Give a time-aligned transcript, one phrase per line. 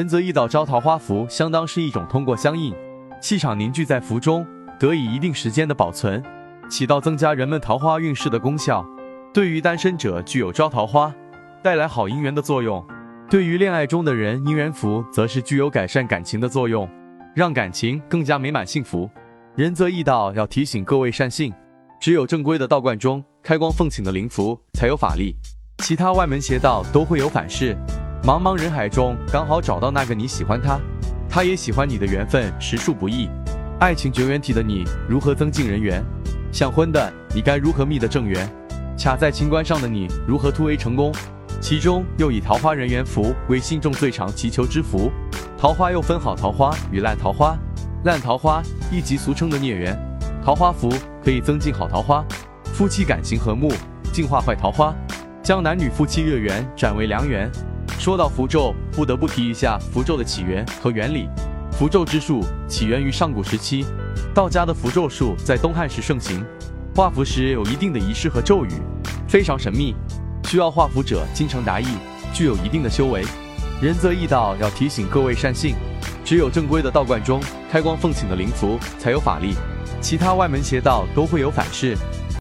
[0.00, 2.74] 仁泽易道招桃花符，相当是一种通过相应，
[3.20, 4.46] 气场凝聚在符中，
[4.78, 6.24] 得以一定时间的保存，
[6.70, 8.82] 起到增加人们桃花运势的功效。
[9.34, 11.14] 对于单身者，具有招桃花、
[11.62, 12.82] 带来好姻缘的作用；
[13.28, 16.88] 对于恋爱中的人，姻缘符则是具有改善感情的作用，
[17.36, 19.06] 让感情更加美满幸福。
[19.54, 21.52] 仁泽易道要提醒各位善信，
[22.00, 25.36] 只有正规的道观中开光奉请的灵符才有法力，
[25.84, 27.76] 其他外门邪道都会有反噬。
[28.22, 30.78] 茫茫人海中，刚好找到那个你喜欢他，
[31.26, 33.30] 他也喜欢你的缘分，实属不易。
[33.78, 36.04] 爱情绝缘体的你，如何增进人缘？
[36.52, 38.46] 想婚的你该如何觅得正缘？
[38.98, 41.10] 卡在情关上的你，如何突围成功？
[41.62, 45.10] 其中又以桃花人缘符为信众最常祈求之符。
[45.56, 47.56] 桃花又分好桃花与烂桃花，
[48.04, 48.62] 烂桃花
[48.92, 49.98] 亦即俗称的孽缘。
[50.44, 50.92] 桃花符
[51.24, 52.22] 可以增进好桃花，
[52.64, 53.72] 夫妻感情和睦，
[54.12, 54.94] 净化坏桃花，
[55.42, 57.50] 将男女夫妻恶缘转为良缘。
[57.98, 61.28] 说到符咒，不得不提一下符咒的起源和原理。
[61.72, 63.84] 符咒之术起源于上古时期，
[64.34, 66.44] 道家的符咒术在东汉时盛行。
[66.94, 68.70] 画符时有一定的仪式和咒语，
[69.28, 69.94] 非常神秘，
[70.44, 71.86] 需要画符者精诚达意，
[72.34, 73.24] 具有一定的修为。
[73.80, 75.74] 仁泽易道要提醒各位善信，
[76.24, 79.54] 只有正规的道观中开光奉请的灵符才有法力，
[80.00, 81.96] 其他外门邪道都会有反噬。